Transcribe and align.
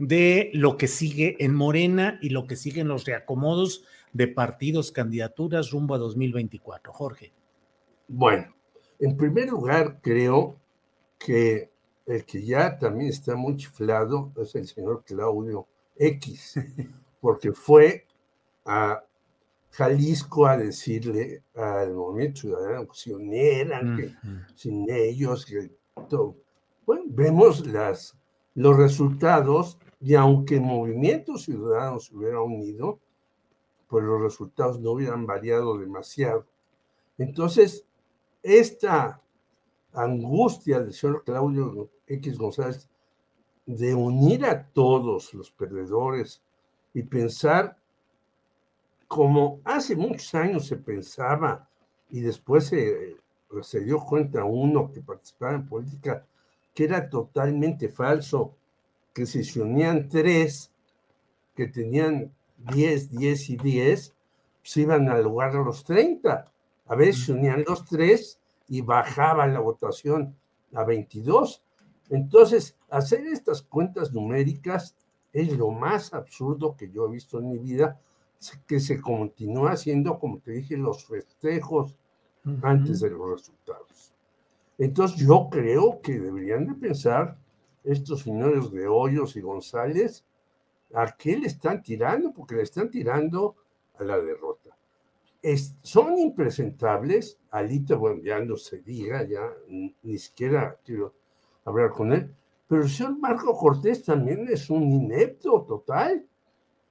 de 0.00 0.50
lo 0.54 0.78
que 0.78 0.88
sigue 0.88 1.36
en 1.40 1.54
Morena 1.54 2.18
y 2.22 2.30
lo 2.30 2.46
que 2.46 2.56
sigue 2.56 2.80
en 2.80 2.88
los 2.88 3.04
reacomodos 3.04 3.84
de 4.14 4.28
partidos, 4.28 4.92
candidaturas 4.92 5.70
rumbo 5.70 5.94
a 5.94 5.98
2024? 5.98 6.92
Jorge. 6.92 7.32
Bueno, 8.08 8.54
en 8.98 9.16
primer 9.16 9.50
lugar, 9.50 10.00
creo 10.00 10.56
que 11.18 11.70
el 12.06 12.24
que 12.24 12.42
ya 12.42 12.78
también 12.78 13.10
está 13.10 13.36
muy 13.36 13.56
chiflado 13.56 14.32
es 14.38 14.54
el 14.54 14.66
señor 14.66 15.04
Claudio 15.04 15.66
X, 15.96 16.54
porque 17.20 17.52
fue 17.52 18.06
a 18.64 19.04
Jalisco 19.70 20.46
a 20.46 20.56
decirle 20.56 21.42
al 21.54 21.92
movimiento 21.92 22.40
ciudadano 22.40 22.88
que 22.88 22.98
se 22.98 23.14
unieran, 23.14 23.96
que 23.98 24.14
sin 24.54 24.90
ellos, 24.90 25.44
que 25.44 25.70
todo. 26.08 26.36
Bueno, 26.86 27.02
vemos 27.06 27.66
las, 27.66 28.16
los 28.54 28.76
resultados 28.78 29.78
y 30.00 30.14
aunque 30.14 30.56
el 30.56 30.62
movimiento 30.62 31.36
ciudadano 31.36 32.00
se 32.00 32.16
hubiera 32.16 32.40
unido, 32.40 32.98
pues 33.86 34.04
los 34.04 34.20
resultados 34.20 34.80
no 34.80 34.92
hubieran 34.92 35.26
variado 35.26 35.76
demasiado. 35.76 36.46
Entonces, 37.18 37.84
esta 38.42 39.20
angustia 39.92 40.80
del 40.80 40.94
señor 40.94 41.24
Claudio 41.24 41.90
X 42.06 42.38
González 42.38 42.88
de 43.66 43.94
unir 43.94 44.46
a 44.46 44.66
todos 44.68 45.34
los 45.34 45.50
perdedores 45.50 46.42
y 46.94 47.02
pensar 47.02 47.76
como 49.06 49.60
hace 49.64 49.96
muchos 49.96 50.34
años 50.34 50.66
se 50.66 50.76
pensaba 50.76 51.68
y 52.08 52.20
después 52.20 52.66
se, 52.66 53.16
se 53.62 53.80
dio 53.80 53.98
cuenta 54.00 54.44
uno 54.44 54.90
que 54.90 55.00
participaba 55.00 55.54
en 55.54 55.68
política 55.68 56.24
que 56.72 56.84
era 56.84 57.10
totalmente 57.10 57.88
falso, 57.88 58.56
que 59.20 59.26
si 59.26 59.44
se 59.44 59.60
unían 59.60 60.08
tres 60.08 60.72
que 61.54 61.66
tenían 61.66 62.32
10, 62.72 63.10
10 63.10 63.50
y 63.50 63.56
10, 63.58 64.14
se 64.62 64.80
iban 64.80 65.10
al 65.10 65.24
lugar 65.24 65.52
de 65.52 65.58
los 65.58 65.84
30. 65.84 66.50
A 66.86 66.94
veces 66.94 67.26
se 67.26 67.32
unían 67.32 67.62
los 67.68 67.84
tres 67.84 68.40
y 68.66 68.80
bajaba 68.80 69.46
la 69.46 69.60
votación 69.60 70.34
a 70.72 70.84
22. 70.84 71.62
Entonces, 72.08 72.78
hacer 72.88 73.26
estas 73.26 73.60
cuentas 73.60 74.10
numéricas 74.10 74.96
es 75.34 75.52
lo 75.52 75.70
más 75.70 76.14
absurdo 76.14 76.74
que 76.74 76.90
yo 76.90 77.06
he 77.06 77.10
visto 77.10 77.40
en 77.40 77.50
mi 77.50 77.58
vida, 77.58 78.00
que 78.66 78.80
se 78.80 79.02
continúa 79.02 79.72
haciendo, 79.72 80.18
como 80.18 80.38
te 80.38 80.52
dije, 80.52 80.78
los 80.78 81.04
festejos 81.04 81.94
antes 82.62 83.00
de 83.00 83.10
los 83.10 83.32
resultados. 83.32 84.14
Entonces, 84.78 85.18
yo 85.18 85.48
creo 85.50 86.00
que 86.00 86.18
deberían 86.18 86.66
de 86.66 86.72
pensar 86.72 87.36
estos 87.84 88.22
señores 88.22 88.70
de 88.70 88.86
Hoyos 88.86 89.36
y 89.36 89.40
González 89.40 90.24
a 90.94 91.16
qué 91.16 91.36
le 91.36 91.46
están 91.46 91.82
tirando, 91.82 92.32
porque 92.32 92.56
le 92.56 92.62
están 92.62 92.90
tirando 92.90 93.56
a 93.98 94.04
la 94.04 94.18
derrota. 94.18 94.76
Son 95.82 96.18
impresentables, 96.18 97.38
Alito, 97.50 97.98
bueno, 97.98 98.20
ya 98.22 98.40
no 98.40 98.56
se 98.56 98.80
diga, 98.80 99.24
ya 99.24 99.48
ni 99.68 100.18
siquiera 100.18 100.76
quiero 100.84 101.14
hablar 101.64 101.90
con 101.90 102.12
él, 102.12 102.34
pero 102.70 102.82
el 102.82 102.88
señor 102.88 103.18
Marco 103.18 103.56
Cortés 103.56 104.04
también 104.04 104.46
es 104.48 104.70
un 104.70 104.84
inepto 104.84 105.62
total. 105.62 106.24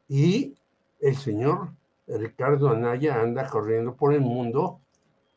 Y 0.09 0.53
el 0.99 1.15
señor 1.15 1.69
Ricardo 2.05 2.69
Anaya 2.69 3.21
anda 3.21 3.47
corriendo 3.47 3.95
por 3.95 4.13
el 4.13 4.19
mundo 4.19 4.81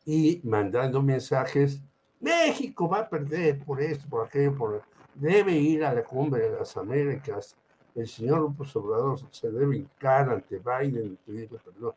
y 0.05 0.41
mandando 0.43 1.01
mensajes. 1.01 1.81
México 2.19 2.89
va 2.89 2.99
a 2.99 3.09
perder 3.09 3.63
por 3.63 3.81
esto, 3.81 4.09
por 4.09 4.25
aquello, 4.25 4.53
por 4.53 4.83
debe 5.15 5.53
ir 5.53 5.83
a 5.83 5.93
la 5.93 6.03
cumbre 6.03 6.49
de 6.49 6.57
las 6.59 6.75
Américas. 6.77 7.55
El 7.95 8.07
señor 8.07 8.41
López 8.41 8.75
Obrador 8.75 9.19
se 9.31 9.51
debe 9.51 9.77
hincar 9.77 10.29
ante 10.29 10.59
Biden 10.59 11.13
y 11.13 11.15
pedirle 11.15 11.59
perdón. 11.59 11.93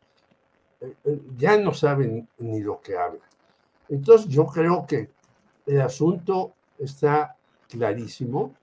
Ya 1.37 1.57
no 1.57 1.73
saben 1.73 2.27
ni 2.37 2.61
lo 2.61 2.79
que 2.81 2.97
hablan. 2.97 3.27
Entonces 3.89 4.27
yo 4.27 4.45
creo 4.45 4.85
que 4.85 5.09
el 5.65 5.81
asunto 5.81 6.53
está 6.77 7.35
clarísimo. 7.67 8.53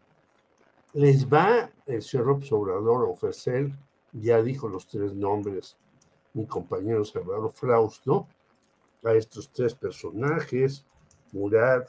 Les 0.92 1.28
va 1.28 1.70
el 1.86 2.02
señor 2.02 2.26
López 2.26 2.52
Obrador 2.52 3.06
a 3.06 3.10
ofrecer, 3.10 3.72
ya 4.12 4.40
dijo 4.42 4.68
los 4.68 4.86
tres 4.86 5.12
nombres, 5.12 5.76
mi 6.34 6.46
compañero 6.46 7.04
Salvador 7.04 7.50
Frausto, 7.52 8.28
a 9.04 9.12
estos 9.12 9.50
tres 9.50 9.74
personajes, 9.74 10.86
Murat, 11.32 11.88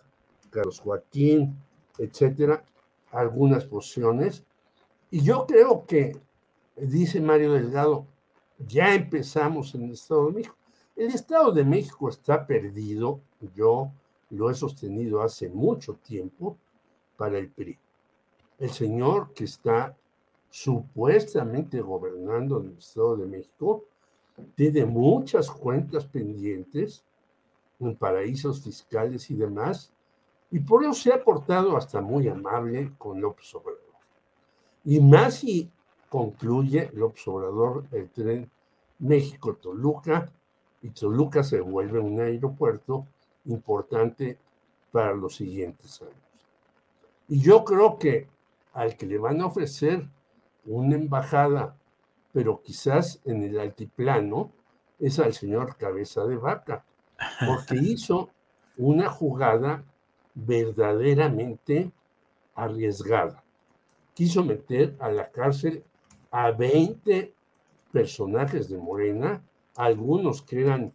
Carlos 0.49 0.79
Joaquín, 0.79 1.55
etcétera, 1.97 2.63
algunas 3.11 3.65
posiciones. 3.65 4.43
Y 5.11 5.21
yo 5.21 5.45
creo 5.45 5.85
que, 5.85 6.17
dice 6.75 7.21
Mario 7.21 7.53
Delgado, 7.53 8.05
ya 8.67 8.93
empezamos 8.93 9.75
en 9.75 9.83
el 9.83 9.91
Estado 9.91 10.27
de 10.27 10.33
México. 10.33 10.55
El 10.95 11.07
Estado 11.07 11.51
de 11.51 11.63
México 11.63 12.09
está 12.09 12.45
perdido, 12.47 13.19
yo 13.55 13.91
lo 14.29 14.49
he 14.49 14.55
sostenido 14.55 15.21
hace 15.21 15.49
mucho 15.49 15.95
tiempo, 15.95 16.57
para 17.17 17.37
el 17.37 17.49
PRI. 17.49 17.77
El 18.59 18.69
señor 18.71 19.33
que 19.33 19.45
está 19.45 19.95
supuestamente 20.49 21.81
gobernando 21.81 22.59
el 22.59 22.77
Estado 22.77 23.17
de 23.17 23.27
México 23.27 23.85
tiene 24.55 24.85
muchas 24.85 25.49
cuentas 25.49 26.05
pendientes 26.05 27.03
en 27.79 27.95
paraísos 27.95 28.61
fiscales 28.61 29.29
y 29.31 29.35
demás, 29.35 29.91
y 30.55 30.61
por 30.61 30.85
eso 30.85 30.93
se 30.93 31.11
ha 31.11 31.21
portado 31.21 31.75
hasta 31.75 31.99
muy 31.99 32.29
amable 32.29 32.93
con 32.97 33.19
López 33.19 33.53
Obrador. 33.55 33.81
Y 34.85 35.01
más 35.01 35.33
si 35.39 35.69
concluye 36.07 36.89
López 36.93 37.27
Obrador 37.27 37.83
el 37.91 38.09
tren 38.09 38.49
México-Toluca, 38.99 40.31
y 40.81 40.91
Toluca 40.91 41.43
se 41.43 41.59
vuelve 41.59 41.99
un 41.99 42.21
aeropuerto 42.21 43.05
importante 43.43 44.37
para 44.93 45.13
los 45.13 45.35
siguientes 45.35 46.01
años. 46.01 46.15
Y 47.27 47.41
yo 47.41 47.65
creo 47.65 47.99
que 47.99 48.29
al 48.71 48.95
que 48.95 49.07
le 49.07 49.17
van 49.17 49.41
a 49.41 49.47
ofrecer 49.47 50.07
una 50.63 50.95
embajada, 50.95 51.75
pero 52.31 52.61
quizás 52.61 53.19
en 53.25 53.43
el 53.43 53.59
altiplano, 53.59 54.53
es 54.99 55.19
al 55.19 55.33
señor 55.33 55.75
Cabeza 55.75 56.23
de 56.25 56.37
Vaca, 56.37 56.85
porque 57.45 57.75
hizo 57.81 58.29
una 58.77 59.09
jugada 59.09 59.83
verdaderamente 60.35 61.91
arriesgada. 62.53 63.43
Quiso 64.13 64.43
meter 64.43 64.95
a 64.99 65.09
la 65.09 65.29
cárcel 65.29 65.83
a 66.31 66.51
20 66.51 67.33
personajes 67.91 68.69
de 68.69 68.77
Morena, 68.77 69.41
algunos 69.75 70.41
que 70.41 70.61
eran 70.61 70.93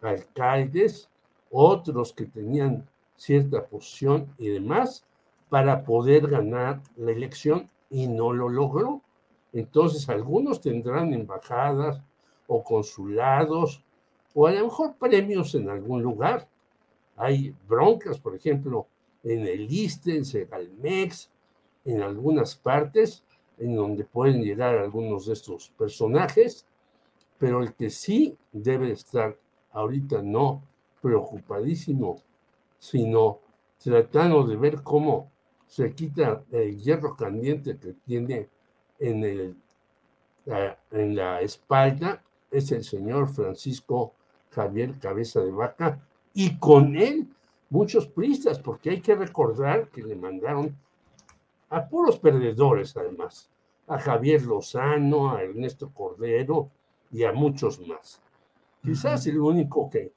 alcaldes, 0.00 1.08
otros 1.50 2.12
que 2.12 2.26
tenían 2.26 2.88
cierta 3.16 3.64
posición 3.66 4.34
y 4.38 4.48
demás, 4.48 5.04
para 5.48 5.84
poder 5.84 6.28
ganar 6.28 6.80
la 6.96 7.12
elección 7.12 7.70
y 7.90 8.06
no 8.06 8.32
lo 8.32 8.48
logró. 8.48 9.02
Entonces 9.52 10.08
algunos 10.08 10.60
tendrán 10.60 11.12
embajadas 11.12 12.00
o 12.46 12.64
consulados 12.64 13.84
o 14.34 14.46
a 14.46 14.52
lo 14.52 14.64
mejor 14.64 14.94
premios 14.96 15.54
en 15.54 15.68
algún 15.68 16.02
lugar. 16.02 16.48
Hay 17.22 17.54
broncas, 17.68 18.18
por 18.18 18.34
ejemplo, 18.34 18.88
en 19.22 19.46
el 19.46 19.72
ISTE, 19.72 20.16
en 20.16 20.24
Segalmex, 20.24 21.30
en 21.84 22.02
algunas 22.02 22.56
partes, 22.56 23.22
en 23.58 23.76
donde 23.76 24.02
pueden 24.02 24.42
llegar 24.42 24.76
algunos 24.76 25.26
de 25.26 25.34
estos 25.34 25.70
personajes, 25.78 26.66
pero 27.38 27.62
el 27.62 27.74
que 27.74 27.90
sí 27.90 28.36
debe 28.50 28.90
estar 28.90 29.38
ahorita 29.70 30.20
no 30.20 30.64
preocupadísimo, 31.00 32.20
sino 32.80 33.38
tratando 33.78 34.44
de 34.44 34.56
ver 34.56 34.82
cómo 34.82 35.30
se 35.68 35.94
quita 35.94 36.42
el 36.50 36.76
hierro 36.76 37.14
caliente 37.14 37.78
que 37.78 37.92
tiene 38.04 38.48
en, 38.98 39.22
el, 39.22 39.56
en 40.90 41.14
la 41.14 41.40
espalda, 41.40 42.20
es 42.50 42.72
el 42.72 42.82
señor 42.82 43.28
Francisco 43.28 44.12
Javier 44.50 44.98
Cabeza 44.98 45.40
de 45.40 45.52
Vaca, 45.52 46.04
y 46.34 46.58
con 46.58 46.96
él 46.96 47.28
muchos 47.70 48.06
pristas, 48.06 48.58
porque 48.58 48.90
hay 48.90 49.00
que 49.00 49.14
recordar 49.14 49.88
que 49.88 50.02
le 50.02 50.14
mandaron 50.14 50.76
a 51.70 51.88
puros 51.88 52.18
perdedores 52.18 52.96
además, 52.96 53.50
a 53.86 53.98
Javier 53.98 54.42
Lozano, 54.42 55.34
a 55.34 55.42
Ernesto 55.42 55.90
Cordero 55.90 56.70
y 57.10 57.24
a 57.24 57.32
muchos 57.32 57.80
más. 57.86 58.20
Quizás 58.82 59.26
el 59.26 59.40
único 59.40 59.88
que 59.88 60.12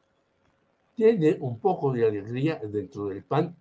tiene 0.95 1.37
un 1.39 1.59
poco 1.59 1.91
de 1.91 2.05
alegría 2.05 2.59
dentro 2.63 3.07
del 3.07 3.23
PAN, 3.23 3.55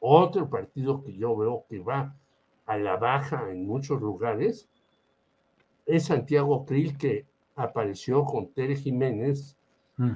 otro 0.00 0.48
partido 0.48 1.02
que 1.02 1.14
yo 1.14 1.36
veo 1.36 1.64
que 1.68 1.78
va 1.78 2.14
a 2.66 2.78
la 2.78 2.96
baja 2.96 3.50
en 3.50 3.66
muchos 3.66 4.00
lugares, 4.00 4.68
es 5.86 6.04
Santiago 6.04 6.64
Krill 6.64 6.96
que 6.96 7.26
apareció 7.56 8.24
con 8.24 8.48
Tere 8.52 8.76
Jiménez 8.76 9.56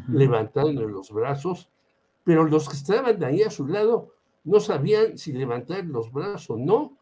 levantando 0.08 0.86
los 0.88 1.10
brazos, 1.10 1.70
pero 2.24 2.44
los 2.44 2.68
que 2.68 2.76
estaban 2.76 3.22
ahí 3.22 3.42
a 3.42 3.50
su 3.50 3.66
lado 3.66 4.14
no 4.44 4.60
sabían 4.60 5.18
si 5.18 5.32
levantar 5.32 5.84
los 5.84 6.12
brazos 6.12 6.50
o 6.50 6.56
no. 6.56 6.96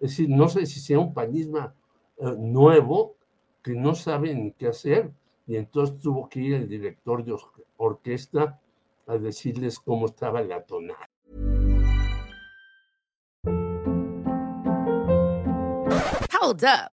Es 0.00 0.10
decir, 0.10 0.28
no 0.28 0.48
sé 0.48 0.66
si 0.66 0.80
sea 0.80 0.98
un 0.98 1.12
panismo 1.12 1.72
eh, 2.18 2.34
nuevo 2.38 3.16
que 3.62 3.74
no 3.74 3.94
saben 3.94 4.54
qué 4.56 4.68
hacer 4.68 5.12
y 5.46 5.56
entonces 5.56 5.98
tuvo 5.98 6.28
que 6.28 6.40
ir 6.40 6.54
el 6.54 6.68
director 6.68 7.24
de 7.24 7.36
orquesta 7.76 8.60
a 9.06 9.16
decirles 9.16 9.78
cómo 9.78 10.06
estaba 10.06 10.42
la 10.42 10.62
tonada. 10.62 11.08
Hold 16.40 16.64
up. 16.64 16.97